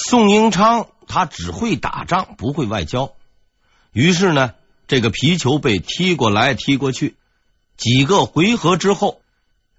[0.00, 3.14] 宋英昌他只会打仗，不会外交。
[3.92, 4.54] 于是呢，
[4.86, 7.16] 这个皮球被踢过来踢过去，
[7.76, 9.20] 几个回合之后，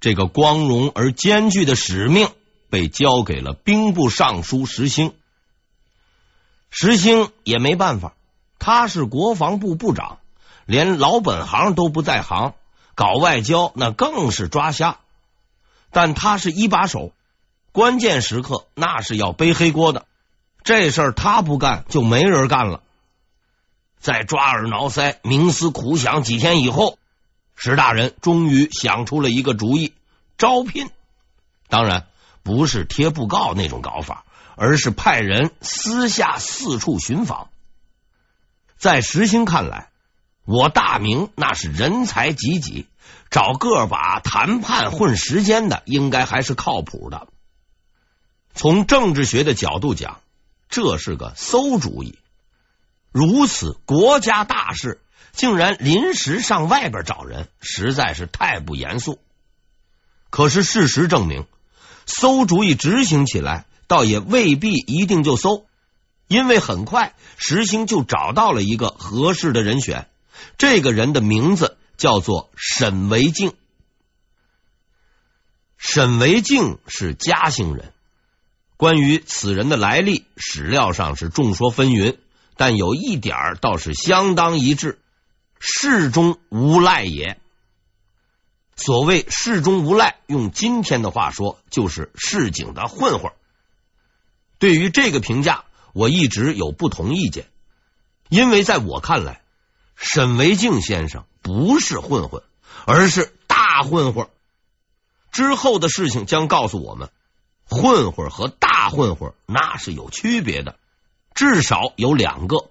[0.01, 2.29] 这个光荣而艰巨的使命
[2.69, 5.13] 被交给了兵部尚书石兴。
[6.69, 8.13] 石兴也没办法，
[8.59, 10.19] 他是国防部部长，
[10.65, 12.55] 连老本行都不在行，
[12.93, 14.99] 搞外交那更是抓瞎。
[15.91, 17.13] 但他是一把手，
[17.71, 20.05] 关键时刻那是要背黑锅的。
[20.63, 22.83] 这事儿他不干，就没人干了。
[23.99, 26.97] 在抓耳挠腮、冥思苦想几天以后，
[27.55, 29.93] 石大人终于想出了一个主意：
[30.37, 30.89] 招聘。
[31.67, 32.07] 当然
[32.43, 37.49] 不是贴布告那种搞法，而是派人私下四处寻访。
[38.77, 39.89] 在石兴看来，
[40.45, 42.87] 我大明那是人才济济。
[43.29, 47.27] 找个把谈判混时间的，应该还是靠谱的。
[48.55, 50.19] 从政治学的角度讲，
[50.69, 52.17] 这是个馊主意。
[53.11, 55.01] 如此国家大事，
[55.33, 59.19] 竟然临时上外边找人，实在是太不严肃。
[60.29, 61.45] 可是事实证明，
[62.05, 65.65] 馊主意执行起来，倒也未必一定就馊，
[66.27, 70.07] 因为很快石兴就找到了一个合适的人选。
[70.57, 71.75] 这个人的名字。
[71.99, 73.53] 叫做沈维敬。
[75.77, 77.91] 沈维敬是嘉兴人。
[78.79, 82.15] 关于此人的来历，史料上是众说纷纭，
[82.55, 84.99] 但有一点倒是相当一致：
[85.59, 87.41] 市中无赖也。
[88.77, 93.33] 所谓市中无赖，用今天的话说，就是市井的混混。
[94.59, 97.47] 对于这个评价，我一直有不同意见，
[98.29, 99.41] 因为在我看来，
[99.97, 101.25] 沈维敬先生。
[101.41, 102.43] 不是混混，
[102.85, 104.29] 而是大混混。
[105.33, 107.09] 之后的事情将告诉我们，
[107.69, 110.77] 混混和大混混那是有区别的，
[111.35, 112.69] 至少有两个。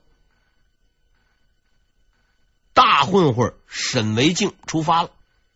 [2.74, 5.10] 大混混沈维敬出发了，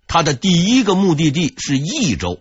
[0.07, 2.41] 他的第一个目的地是益州，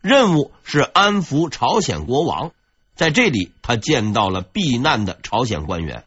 [0.00, 2.52] 任务是安抚朝鲜国王。
[2.94, 6.04] 在这里，他见到了避难的朝鲜官员。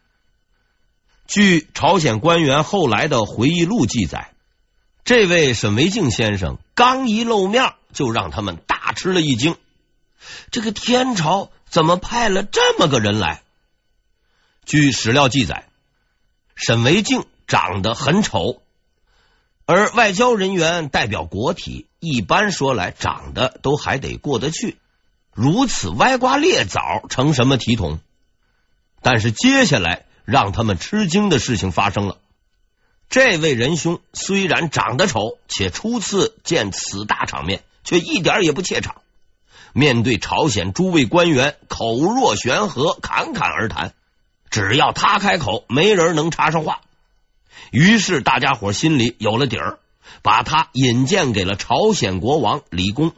[1.26, 4.32] 据朝鲜官员后来的回忆录记载，
[5.04, 9.56] 这位沈维敬先生刚一露面，就让他们大吃了一惊。
[10.50, 13.42] 这个天朝怎么派了这么个人来？
[14.64, 15.68] 据史料记载，
[16.54, 18.62] 沈维敬长得很丑，
[19.64, 24.78] 而外交人员代表国体，一般说来长得都还得过得去，
[25.32, 28.00] 如此歪瓜裂枣成什么体统？
[29.02, 30.04] 但是接下来。
[30.30, 32.18] 让他们吃惊的事情发生了。
[33.08, 39.00] 这位仁兄虽然长得丑，且初次见此大场面，却一点也不怯场。
[39.72, 43.94] 面对朝鲜诸位官员，口若悬河，侃侃而谈。
[44.50, 46.80] 只要他开口，没人能插上话。
[47.70, 49.78] 于是大家伙心里有了底儿，
[50.22, 53.12] 把他引荐给了朝鲜国王李公。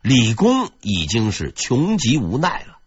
[0.00, 2.78] 李公已经是穷极无奈了。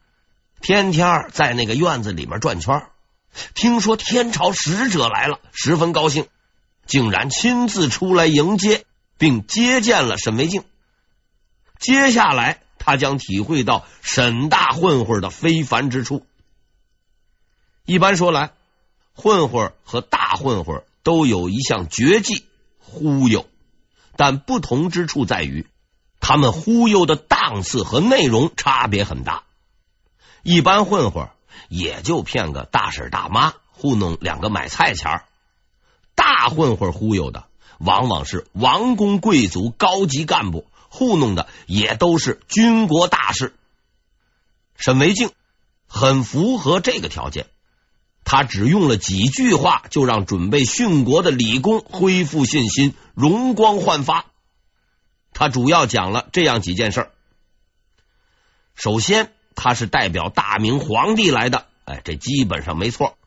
[0.61, 2.83] 天天在那个院子里面转圈，
[3.53, 6.27] 听说天朝使者来了，十分高兴，
[6.87, 8.85] 竟然亲自出来迎接，
[9.17, 10.63] 并接见了沈维敬。
[11.79, 16.25] 接下来，他将体会到沈大混混的非凡之处。
[17.85, 18.51] 一般说来，
[19.13, 22.45] 混混和大混混都有一项绝技——
[22.79, 23.45] 忽悠，
[24.15, 25.67] 但不同之处在于，
[26.19, 29.43] 他们忽悠的档次和内容差别很大。
[30.41, 31.29] 一般混混
[31.67, 35.23] 也就骗个大婶大妈，糊弄两个买菜钱。
[36.15, 37.45] 大混混忽悠的
[37.79, 43.55] 往往是王公贵族、高级干部，糊弄的也都是军国大事。
[44.77, 45.31] 沈维敬
[45.87, 47.47] 很符合这个条件，
[48.23, 54.25] 他只用了几句话，就让准备殉国的李公恢复信心，容光焕发。
[55.33, 57.11] 他主要讲了这样几件事儿，
[58.75, 59.31] 首先。
[59.55, 63.19] 他是代表大明皇帝来的，哎，这基本上没错。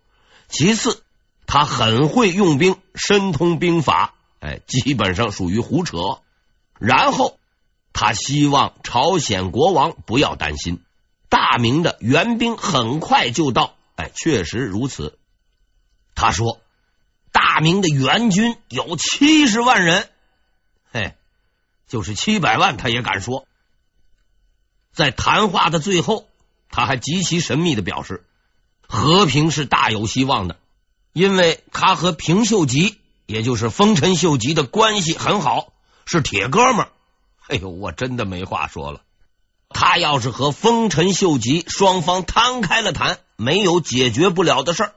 [0.48, 1.04] 其次，
[1.46, 5.96] 他很会用兵，深通兵法，哎，基本上属于胡扯。
[6.80, 7.38] 然后，
[7.98, 10.82] 他希望朝鲜国王不要担心，
[11.30, 15.18] 大明的援兵很快就到，哎，确实如此。
[16.14, 16.60] 他说，
[17.32, 20.10] 大明的援军有七十万人，
[20.92, 21.14] 嘿，
[21.88, 23.46] 就是七百万，他也敢说。
[24.92, 26.28] 在谈话的最后，
[26.68, 28.26] 他还极其神秘的表示，
[28.86, 30.58] 和平是大有希望的，
[31.14, 35.72] 因为他和平秀吉，也就是丰臣秀吉的关系很好，
[36.04, 36.90] 是铁哥们儿。
[37.48, 39.02] 哎呦，我真的没话说了。
[39.68, 44.94] 他要是和丰臣秀吉双方摊开了谈，没有解决不了的事儿。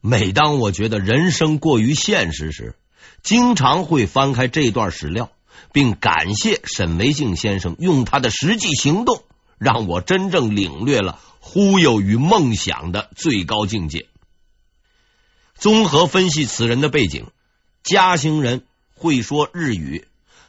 [0.00, 2.74] 每当我觉得人生过于现实时，
[3.22, 5.30] 经常会翻开这段史料，
[5.72, 9.22] 并感谢沈维敬先生用他的实际行动，
[9.58, 14.06] 让我真正领略了忽悠与梦想的最高境界。
[15.54, 17.26] 综合分析此人的背景，
[17.82, 20.07] 嘉兴人，会说日语，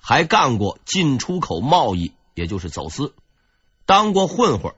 [0.10, 3.14] 还干过进出口贸易，也就是走私，
[3.86, 4.74] 当过混混。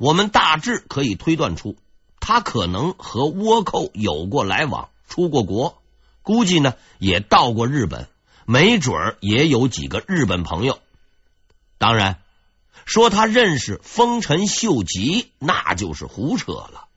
[0.00, 1.76] 我们大致可以推断出，
[2.18, 5.80] 他可能和倭寇有过来往，出过国。
[6.22, 8.08] 估计呢，也到过日本，
[8.46, 10.80] 没准儿也有几个日本朋友。
[11.78, 12.20] 当然，
[12.84, 16.88] 说他认识丰臣秀吉，那就是胡扯了。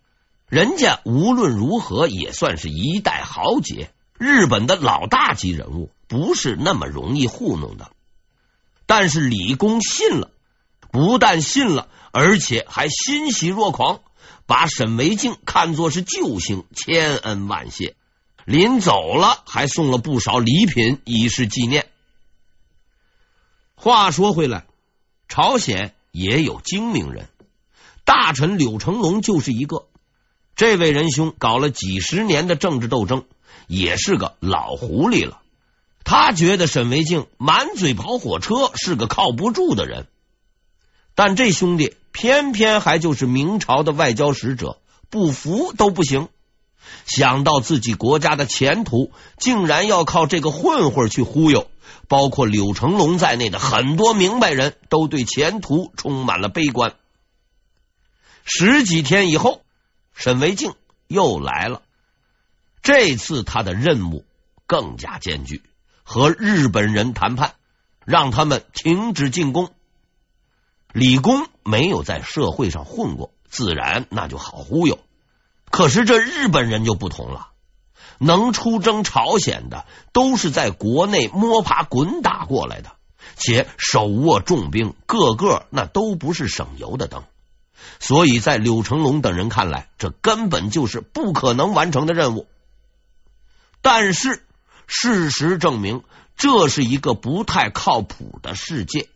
[0.47, 7.91] 人家无论如何也算是一代豪杰，日本的老大级人物，不是那么容易糊弄的。
[8.85, 10.29] 但是李公信了，
[10.91, 14.01] 不但信了，而且还欣喜若狂，
[14.45, 17.95] 把沈维敬看作是救星，千恩万谢。
[18.45, 21.87] 临走了，还送了不少礼品以示纪念。
[23.73, 24.65] 话说回来，
[25.29, 27.27] 朝鲜也有精明人，
[28.05, 29.87] 大臣柳成龙就是一个。
[30.55, 33.25] 这位仁兄搞了几十年的政治斗争，
[33.71, 35.39] 也是个老狐狸了。
[36.03, 40.07] 他觉得沈维敬满嘴跑火车，是个靠不住的人。
[41.15, 44.79] 但这兄弟偏偏还就是明朝的外交使者，
[45.09, 46.27] 不服都不行。
[47.05, 51.69] 想到自己国家的前途竟然要靠这个混混去忽悠，
[52.09, 56.95] 包括柳成龙在内的很多明白人都对前途充满了悲观。
[58.43, 59.61] 十几天以后，
[60.13, 60.73] 沈维敬
[61.07, 61.83] 又来了，
[62.81, 64.25] 这次他的任务
[64.65, 65.61] 更加艰巨，
[66.03, 67.53] 和日本人谈判，
[68.05, 69.69] 让他们停止进攻。
[70.91, 74.99] 李公没有在社会上混过，自然那就好忽悠。
[75.69, 77.49] 可是这日本人就不同了，
[78.17, 82.91] 能出征朝鲜的都是在国内摸爬滚打过来的，
[83.37, 87.23] 且手握重兵，个个那都不是省油的灯。
[87.99, 92.47] 所以在柳成龙等人看来，这根本就是不可能完成的任务。
[93.81, 94.43] 但是
[94.87, 96.03] 事实证明，
[96.37, 99.09] 这是一个不太靠谱的世界。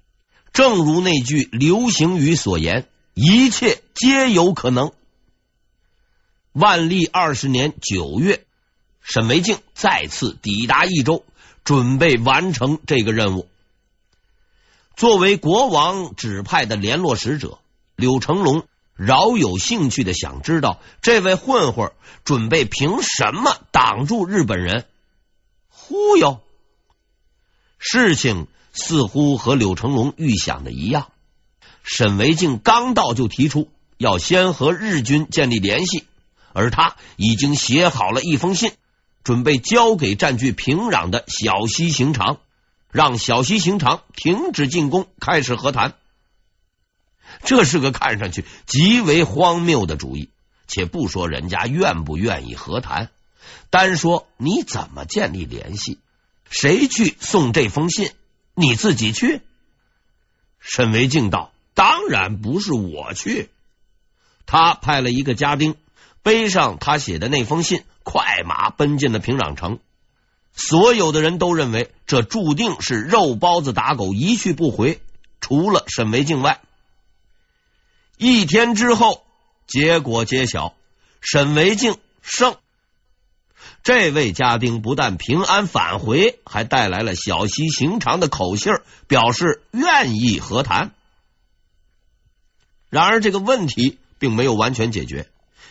[0.54, 4.94] 正如那句流行语所言：“一切皆有可能。”
[6.54, 8.46] 万历二十年九月，
[9.02, 11.26] 沈维敬再次抵达益州，
[11.66, 13.50] 准备完成这个任务。
[14.96, 17.60] 作为国王指派的联络使者，
[17.98, 18.66] 柳成龙
[18.96, 21.92] 饶有兴趣的想知道，这位混混
[22.24, 24.86] 准备凭什么挡住日本人？
[25.70, 26.40] 忽悠？
[27.78, 31.10] 事情似乎和柳成龙预想的一样。
[31.84, 36.06] 沈维敬刚到，就提出要先和日军建立联系。
[36.54, 38.72] 而他已经写好了一封信，
[39.26, 42.38] 准备交给占据平壤的小西行长，
[42.92, 45.96] 让小西行长停止进攻，开始和谈。
[47.44, 50.30] 这是个看上去极为荒谬的主意。
[50.68, 53.10] 且不说人家愿不愿意和谈，
[53.70, 56.00] 单说你怎么建立联系，
[56.50, 58.12] 谁去送这封信？
[58.56, 59.42] 你自己去？
[60.60, 63.50] 沈维敬道：“当然不是我去。”
[64.48, 65.76] 他派了一个家丁。
[66.24, 69.78] 背上他写的那封信，快马奔进了平壤城。
[70.56, 75.00] 所有的人都认为这注定是肉包子打狗，一去不回。
[75.40, 76.62] 除了沈维敬外，
[78.18, 79.24] 一天之后，
[79.68, 80.74] 结果揭晓，
[81.22, 82.56] 沈维敬胜。
[83.84, 88.74] 这位家丁不但平安返回，还带来了小西行长的口信，
[89.08, 90.92] 表示愿意和谈。
[92.90, 95.28] 然而，这个问题并没有完全解决。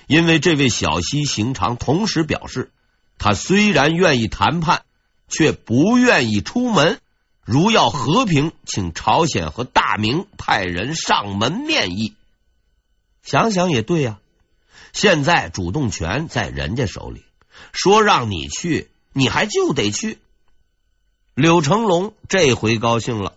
[0.07, 2.71] 因为这位小西行长同时表示，
[3.17, 4.83] 他虽然愿意谈判，
[5.29, 7.01] 却不愿意出门。
[7.43, 12.15] 如要和平，请朝鲜和大明派人上门面议。
[13.25, 14.19] 想想也对呀，
[14.93, 17.25] 现在主动权在人家手里，
[17.73, 20.19] 说让你去，你还就得去。
[21.35, 23.35] 柳成龙这回高兴了，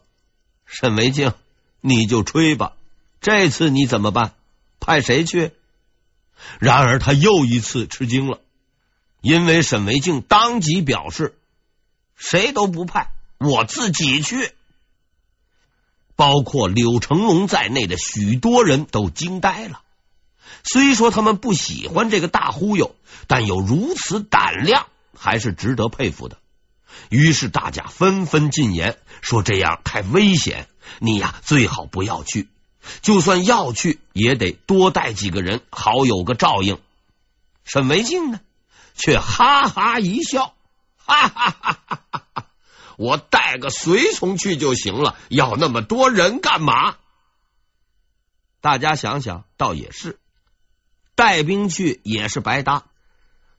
[0.66, 1.34] 沈维静，
[1.80, 2.74] 你就吹吧，
[3.22, 4.34] 这次你怎么办？
[4.80, 5.52] 派谁去？
[6.60, 8.42] 然而他又一次吃惊了，
[9.22, 11.36] 因为沈维静当即表示
[12.16, 14.52] ：“谁都不派，我自己去。”
[16.18, 19.82] 包括柳成龙在内的许多人都惊呆了。
[20.64, 22.96] 虽说他们不喜欢这个大忽悠，
[23.28, 26.38] 但有如此胆量还是值得佩服的。
[27.10, 30.68] 于是大家纷纷进言，说这样太危险，
[31.00, 32.50] 你呀最好不要去。
[33.02, 36.80] 就算要去，也得多带几个人，好有个照应。
[37.64, 38.40] 沈维敬呢，
[38.96, 40.54] 却哈哈一笑，
[40.96, 42.46] 哈哈哈哈哈哈！
[42.98, 46.98] 我带个随从去就行了，要那么多人干嘛？
[48.60, 50.20] 大家想想，倒也是，
[51.16, 52.84] 带兵去也是白搭。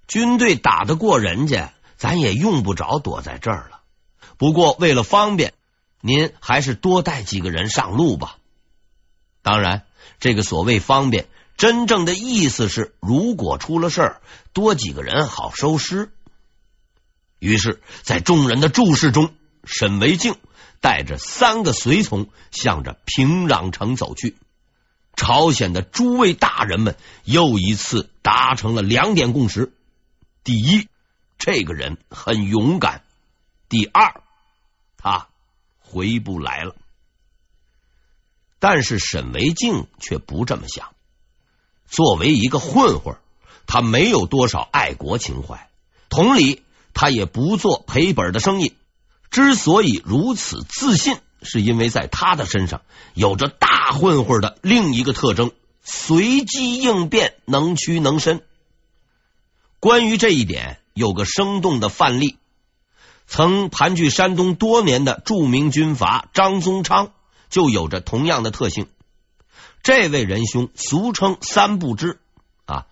[0.09, 3.80] 军队打得过人家，咱也用不着躲在这儿了。
[4.37, 5.54] 不过为了方便，
[6.00, 8.38] 您还是多带几个人上路吧。
[9.42, 9.87] 当然，
[10.18, 14.21] 这个所谓方便，真正的意思是，如果出了事儿，
[14.52, 16.11] 多几个人好收尸。
[17.38, 19.33] 于是，在众人的注视中，
[19.64, 20.37] 沈维敬
[20.80, 24.37] 带着三个随从，向着平壤城走去。
[25.14, 29.73] 朝鲜的诸位大人们又一次达成了两点共识：
[30.45, 30.88] 第一，
[31.38, 33.02] 这个人很勇敢；
[33.68, 34.23] 第二，
[34.97, 35.28] 他
[35.80, 36.76] 回不来了。
[38.61, 40.92] 但是沈维敬却不这么想。
[41.87, 43.16] 作为一个混混，
[43.66, 45.68] 他没有多少爱国情怀。
[46.09, 46.62] 同理，
[46.95, 48.75] 他也不做赔本的生意。
[49.30, 52.83] 之所以如此自信，是因为在他的身上
[53.14, 55.52] 有着大混混的另一个特征：
[55.83, 58.42] 随机应变，能屈能伸。
[59.80, 62.37] 关于这一点，有个生动的范例：
[63.26, 67.12] 曾盘踞山东多年的著名军阀张宗昌。
[67.50, 68.88] 就有着同样的特性。
[69.83, 72.18] 这位仁兄俗称三不知
[72.66, 72.85] 啊，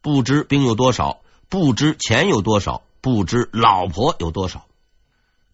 [0.00, 1.20] 不知兵有多少，
[1.50, 4.66] 不知钱有多少，不知老婆有多少。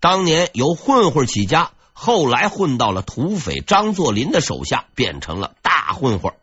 [0.00, 6.35] 当年由混混起家，后来混到了土匪张作霖的手下，变成了大混混。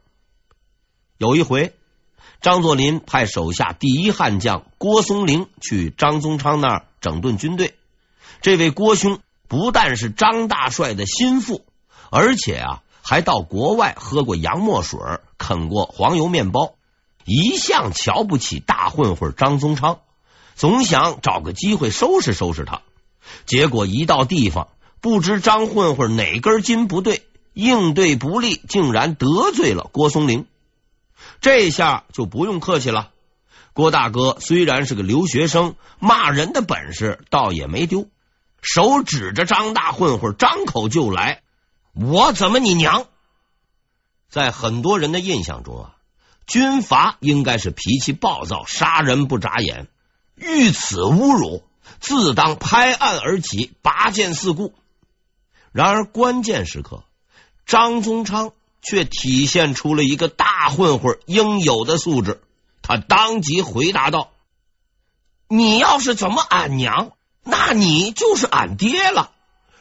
[1.17, 1.73] 有一回，
[2.41, 7.75] 张作霖派手下第一悍将郭松龄去张宗昌那儿整顿军队。
[8.41, 11.65] 这位郭兄不但是张大帅的心腹。
[12.15, 14.99] 而且啊，还到国外喝过洋墨水，
[15.39, 16.75] 啃过黄油面包，
[17.25, 20.01] 一向瞧不起大混混张宗昌，
[20.55, 22.81] 总想找个机会收拾收拾他。
[23.45, 24.67] 结果一到地方，
[25.01, 30.45] 不知张混混哪根筋不对，应对不利，竟然得罪了郭松龄。
[31.39, 33.11] 这下就不用客气了，
[33.73, 38.07] 郭大哥虽然是个留学生，骂人的本事倒也没丢，
[38.61, 41.41] 手指着张大混混，张口就来。
[41.93, 43.05] 我怎么你娘？
[44.29, 45.95] 在很多人的印象中啊，
[46.47, 49.87] 军阀应该是脾气暴躁、杀人不眨眼。
[50.35, 51.63] 遇此侮辱，
[51.99, 54.73] 自当拍案而起，拔剑四顾。
[55.71, 57.03] 然而关键时刻，
[57.65, 62.41] 张宗昌却体现出了一个大混混应有的素质。
[62.81, 64.31] 他当即回答道
[65.47, 67.13] ：“你要是怎么俺娘，
[67.43, 69.31] 那你就是俺爹了。”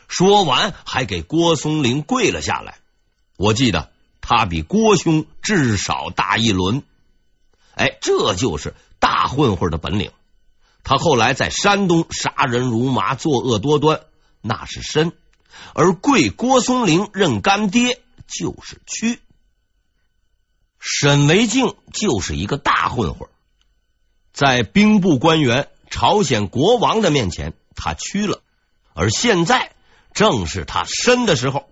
[0.07, 2.79] 说完，还给郭松龄跪了下来。
[3.37, 3.91] 我记得
[4.21, 6.85] 他比郭兄至少大一轮。
[7.75, 10.13] 哎，这就是大混混的本领。
[10.85, 14.01] 他后来在山东杀人如麻，作恶多端，
[14.41, 15.11] 那是身；
[15.75, 19.21] 而跪郭松龄认干爹就是屈。
[20.79, 23.29] 沈维敬就是一个大混混，
[24.33, 28.41] 在兵部官员、朝鲜国王的面前，他屈了。
[28.95, 29.73] 而现在。
[30.15, 31.71] 正是他伸的时候。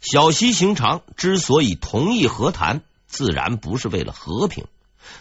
[0.00, 4.66] 小西行长之所以同意和谈，自然不是为了和平，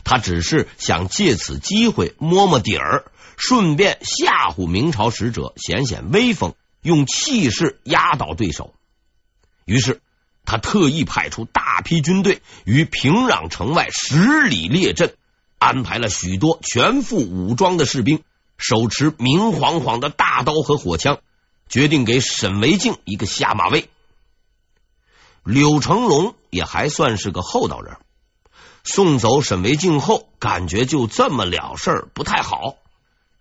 [0.03, 3.05] 他只是想借此机会摸摸底儿，
[3.37, 8.73] 顺便吓唬明朝使者，显显威风，用气势压倒对手。
[9.65, 10.01] 于是
[10.45, 15.15] 他特意派出大批军队于平壤城外十里列阵，
[15.57, 18.23] 安排了许多全副武装的士兵，
[18.57, 21.19] 手持明晃晃的大刀和火枪。
[21.69, 23.87] 决定给沈维敬一个下马威。
[25.45, 27.95] 柳成龙也还算是个厚道人，
[28.83, 32.75] 送走沈维敬后，感觉就这么了事不太好，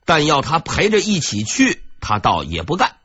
[0.05, 2.97] 但要他陪着一起去，他倒也不干。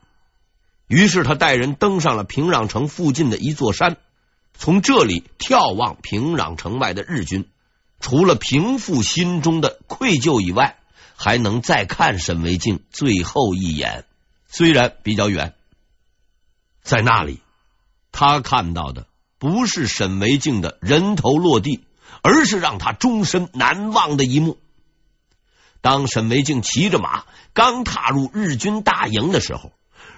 [0.86, 3.96] 于是他带人登上了平壤城附近的一座山，
[4.54, 7.48] 从这里眺望平壤城外的日军，
[7.98, 10.78] 除了平复心中的愧疚以外，
[11.16, 14.04] 还能再看沈维敬最后一眼。
[14.48, 15.54] 虽然比较远，
[16.82, 17.40] 在那里，
[18.12, 19.06] 他看到的
[19.38, 21.85] 不是沈维敬的人头落地，
[22.26, 24.58] 而是让他终身难忘的一幕。
[25.80, 29.70] 当沈维敬骑着马刚踏入日军大营的时候，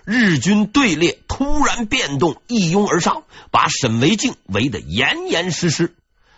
[0.07, 5.95] 日军队列突然变动，一拥而上，把沈维敬围得严严实实，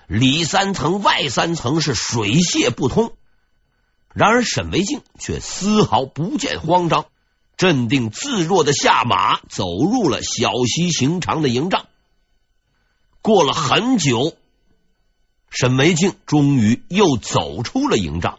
[0.09, 3.13] 里三层外三层是水泄不通。
[4.13, 7.07] 然而沈维敬却丝毫不见慌张，
[7.57, 11.87] 镇定自若的下马，走入了小溪行长的营帐。
[13.23, 14.35] 过了很久，
[15.51, 18.39] 沈梅静终于又走出了营帐。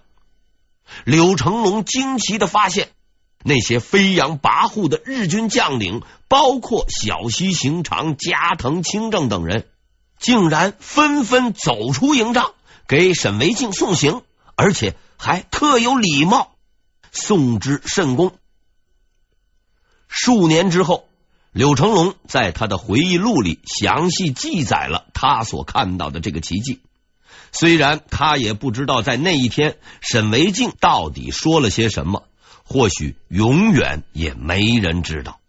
[1.03, 2.89] 柳成龙惊奇的发现，
[3.43, 9.67] 那些飞扬跋扈的日军将领，包括小西行长、加藤清正等人，
[10.19, 12.53] 竟然纷纷走出营帐，
[12.87, 14.21] 给沈梅静送行，
[14.55, 16.55] 而且还特有礼貌，
[17.11, 18.33] 送之甚恭。
[20.07, 21.07] 数年之后，
[21.51, 26.81] 柳成龙在他的回忆录里详细记载了他所看到的这个奇迹。
[27.51, 32.23] 虽然他也不知道在那一天沈维静到底说了些什么，
[32.63, 35.39] 或许永远也没人知道。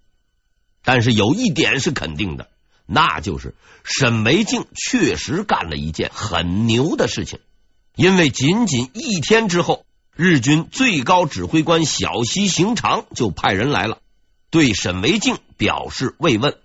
[0.84, 2.48] 但是有一点是肯定的，
[2.86, 7.38] 那就是沈维静确实干了一件很牛的事情。
[7.94, 9.84] 因为仅仅一天之后，
[10.16, 13.98] 日军最高指挥官小西行长就派人来了，
[14.50, 16.56] 对沈维静表示慰问。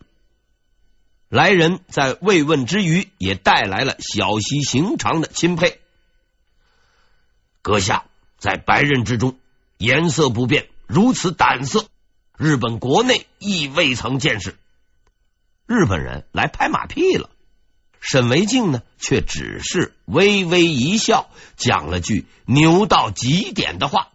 [1.30, 5.82] 来人在慰问之余，也带来了小西行长的钦佩。
[7.62, 8.06] 阁下
[8.38, 9.38] 在白刃之中
[9.78, 11.88] 颜色不变，如此胆色，
[12.38, 14.56] 日本国内亦未曾见识。
[15.66, 17.30] 日本人来拍马屁了，
[18.00, 24.14] 沈维敬呢，却只是微微一笑，讲了句牛到极点的话：“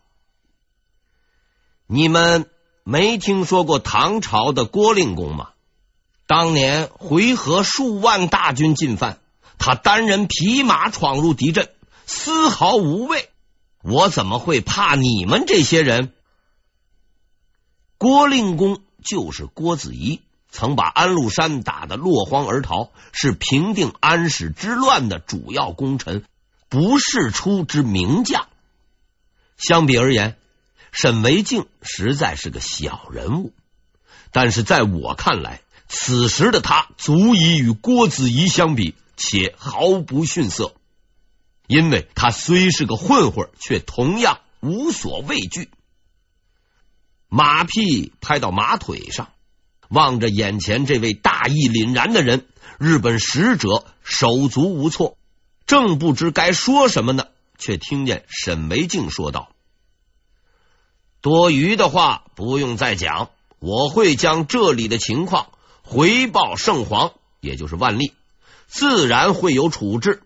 [1.87, 2.49] 你们
[2.85, 5.51] 没听说过唐朝的郭令公吗？”
[6.35, 9.19] 当年回纥数万大军进犯，
[9.59, 11.69] 他单人匹马闯入敌阵，
[12.07, 13.29] 丝毫无畏。
[13.83, 16.15] 我怎么会怕你们这些人？
[17.99, 26.25] 郭令公就是郭子仪，曾把安禄山打得落荒而逃，是平定安史之乱的主要功臣，
[26.71, 28.49] 不世出之名将。
[29.59, 30.39] 相比而言，
[30.93, 33.53] 沈维敬实在是个小人物，
[34.31, 35.61] 但是在我看来。
[35.95, 40.75] 此时的他足以与郭子仪相比，且毫不逊色，
[41.67, 45.71] 因为他虽是个混混，却同样无所畏惧。
[47.29, 49.33] 马屁拍到马腿上，
[49.91, 52.47] 望着眼前这位大义凛然的人，
[52.79, 55.19] 日本使者手足无措，
[55.67, 57.27] 正不知该说什么呢，
[57.59, 59.51] 却听见沈惟敬说道
[61.21, 63.29] ：“多余的话不用再讲，
[63.59, 65.49] 我会将这里的情况。”
[65.83, 68.15] 回报圣皇，也就是万历，
[68.67, 70.23] 自然会有处置。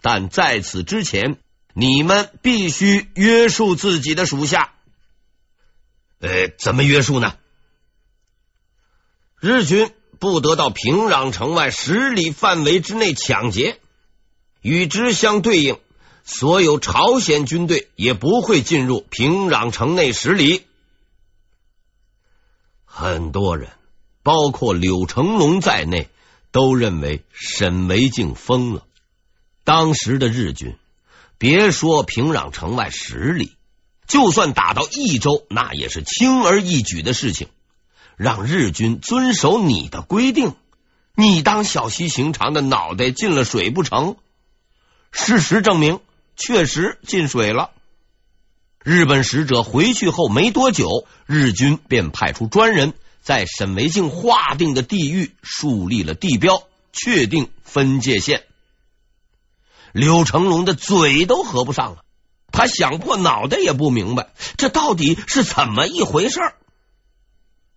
[0.00, 1.38] 但在此之前，
[1.74, 4.72] 你们必须约束自己的属下。
[6.20, 7.36] 呃，怎么约束呢？
[9.40, 13.80] 日军不得到平壤城外十里范围之内抢劫，
[14.60, 15.78] 与之相对应，
[16.24, 20.64] 所有朝鲜军队也不会进入平壤城内十里。
[22.84, 23.77] 很多人。
[24.28, 26.10] 包括柳成龙在内，
[26.52, 28.84] 都认为沈维敬疯了。
[29.64, 30.76] 当时的日军，
[31.38, 33.54] 别说平壤城外十里，
[34.06, 37.48] 就算打到益州，那也是轻而易举的事情。
[38.18, 40.52] 让日军遵守你的规定，
[41.14, 44.16] 你当小西行长的脑袋进了水不成？
[45.10, 46.00] 事实证明，
[46.36, 47.70] 确实进水了。
[48.84, 52.92] 日本使者回去后没多久，日军便派出专人。
[53.28, 58.46] 在沈维敬划定的地域树立了地标，确定分界线。
[59.92, 62.06] 柳成龙的嘴都合不上了，
[62.50, 66.40] 他想破脑袋也不明白这到底是怎么一回事。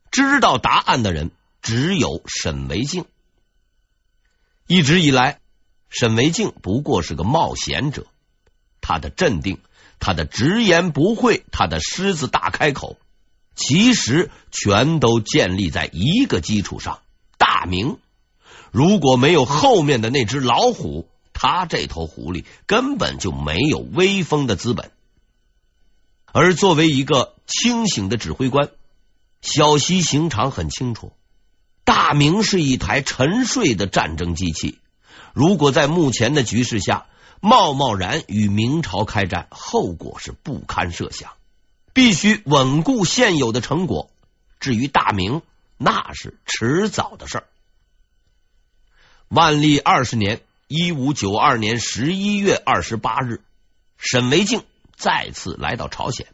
[0.09, 3.03] 知道答案的人只有沈维敬。
[4.67, 5.41] 一直以来，
[5.89, 8.07] 沈维敬不过是个冒险者，
[8.79, 9.59] 他的镇定，
[9.99, 12.95] 他的直言不讳，他的狮子大开口。
[13.61, 17.01] 其实全都建立在一个基础上：
[17.37, 17.99] 大明。
[18.71, 24.89] 如果没有后面的那只老虎，他这头狐狸根本就没有威风的资本。
[26.31, 28.71] 而作为一个清醒的指挥官，
[29.41, 31.13] 小西行长很清楚，
[31.83, 34.79] 大明是一台沉睡的战争机器。
[35.33, 37.05] 如果在目前的局势下，
[37.41, 41.33] 贸贸然与明朝开战，后果是不堪设想。
[41.93, 44.09] 必须稳固现有的成果，
[44.59, 45.41] 至于大明，
[45.77, 47.47] 那是迟早的事儿。
[49.27, 53.41] 万历二十年（一五九二年）十一月二十八日，
[53.97, 54.63] 沈惟敬
[54.95, 56.27] 再次来到朝鲜。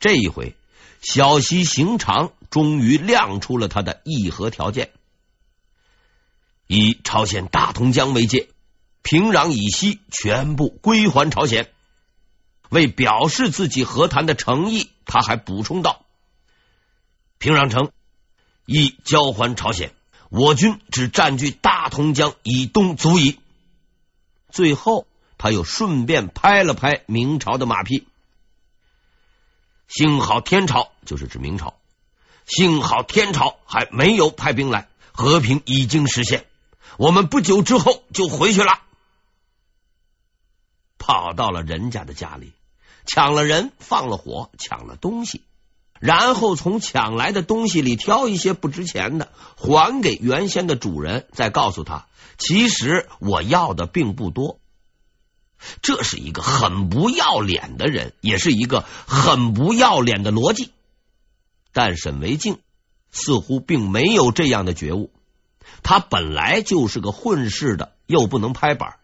[0.00, 0.54] 这一回，
[1.00, 4.90] 小西行长终于亮出了他的议和条件：
[6.66, 8.48] 以朝鲜大同江为界，
[9.02, 11.70] 平壤以西全部归还朝鲜。
[12.74, 16.04] 为表示自己和谈的诚意，他还补充道
[17.38, 17.90] ：“平壤城
[18.66, 19.94] 已交还朝鲜，
[20.28, 23.40] 我军只占据大同江以东足矣。”
[24.52, 25.06] 最后，
[25.38, 28.06] 他又顺便拍了拍明朝的马屁
[29.88, 31.74] ：“幸好天朝，就是指明朝，
[32.44, 36.46] 幸好天朝还没有派兵来，和平已经实现，
[36.98, 38.82] 我们不久之后就回去了。”
[40.98, 42.52] 跑到了人家的家里。
[43.06, 45.42] 抢了人，放了火，抢了东西，
[46.00, 52.06] 然后从抢来的东西里挑一些不值钱的，还给原先的主人，再告诉他，
[52.38, 54.58] 其实我要的并不多。
[55.80, 60.70] 这是一个很不要脸的人，也是一个很不要脸的逻辑。
[61.72, 62.58] 但沈维静
[63.10, 65.10] 似乎并没有这样的觉悟，
[65.82, 68.96] 他本来就是个混世的，又不能拍板。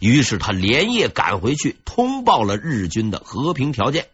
[0.00, 4.08] 于是他连夜赶回去，通报了日军的和平条件。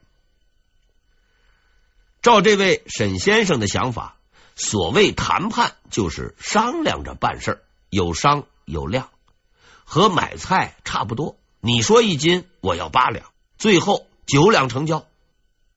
[2.22, 4.16] 照这位沈先生的想法，
[4.56, 9.10] 所谓谈判就是商量着办事，有商有量，
[9.84, 11.36] 和买菜差不多。
[11.60, 13.26] 你说一斤，我要八两，
[13.58, 15.06] 最后九两成交。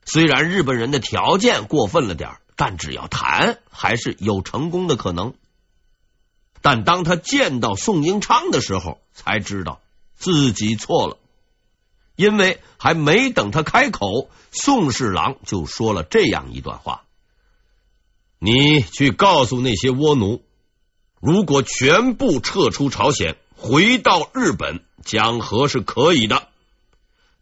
[0.06, 5.34] 虽然日本人的条件过分了点，但只要谈，还是有成功的可能。
[6.62, 9.82] 但当他见到宋英昌的时候，才知道。
[10.18, 11.18] 自己错了，
[12.16, 17.04] 因为还没等他开口，宋侍郎就说了这样一段话
[18.40, 20.44] ：“你去告诉那些倭奴，
[21.22, 26.48] 如果全部撤出朝鲜，回到日本讲和是可以的；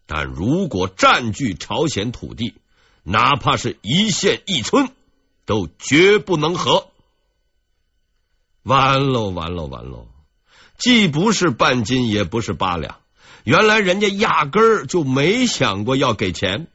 [0.06, 2.54] 但如果占据朝鲜土地，
[3.02, 4.90] 哪怕是一县一村，
[5.46, 6.88] 都绝不能和。”
[8.62, 10.08] 完喽，完喽，完喽！
[10.78, 12.96] 既不是半斤，也不是八两，
[13.44, 16.66] 原来人家压根儿就没想过要给钱。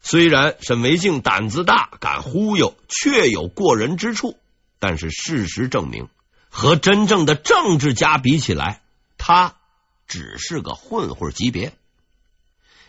[0.00, 4.38] 虽然沈维敬胆子大，敢忽悠，确有过人之处，
[4.78, 6.08] 但是事实证明，
[6.48, 8.80] 和真正的政治家比起来，
[9.18, 9.56] 他
[10.06, 11.74] 只是个混混级别。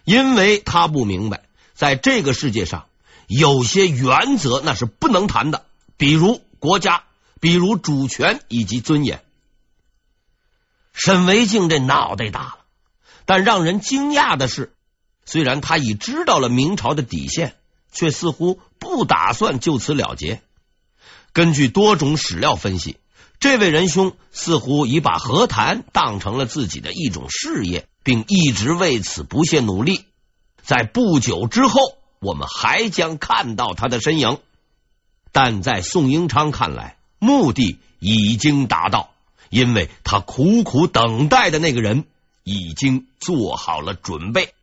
[0.04, 1.44] 因为他不明白，
[1.74, 2.86] 在这个世界上，
[3.28, 5.66] 有些原则那是不能谈的，
[5.98, 7.04] 比如国家，
[7.42, 9.22] 比如主权以及尊严。
[10.98, 12.58] 沈维敬这脑袋大了，
[13.26, 14.74] 但让人惊讶的是，
[15.26, 17.56] 虽然他已知道了明朝的底线，
[17.92, 20.42] 却似乎不打算就此了结。
[21.34, 22.98] 根据多种史料分析，
[23.40, 30.06] 这位仁兄似乎已把和谈当成了自己的一种事业，并一直为此不懈努力。
[30.64, 31.80] 在不久之后，
[32.20, 34.40] 我们还将看到他的身影。
[35.32, 39.12] 但在宋英昌看来，目的已经达到。
[39.50, 42.06] 因为他苦苦等待的那个人
[42.44, 44.54] 已经做好了准备。